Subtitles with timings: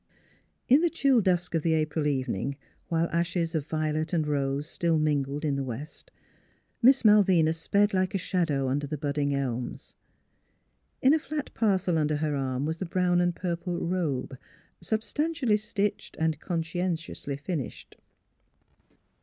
[0.67, 2.57] In the chill dusk of the April evening,
[2.87, 7.53] while ashes of violet and rose still mingled in the west, 84 NEIGHBORS Miss Malvina
[7.53, 9.95] sped like a shadow under the budding elms.
[11.03, 14.35] In a flat parcel under her arm was the brown and purple" robe,"
[14.81, 17.95] substantially stitched and conscientiously finished.